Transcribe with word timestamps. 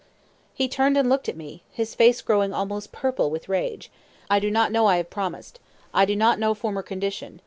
He 0.55 0.67
turned 0.67 0.97
and 0.97 1.07
looked 1.09 1.29
at 1.29 1.37
me, 1.37 1.61
his 1.71 1.93
face 1.93 2.23
growing 2.23 2.53
almost 2.53 2.91
purple 2.91 3.29
with 3.29 3.47
rage. 3.47 3.91
"I 4.31 4.39
do 4.39 4.49
not 4.49 4.71
know 4.71 4.87
I 4.87 4.97
have 4.97 5.11
promised. 5.11 5.59
I 5.93 6.05
do 6.05 6.15
not 6.15 6.39
know 6.39 6.55
former 6.55 6.81
condition. 6.81 7.39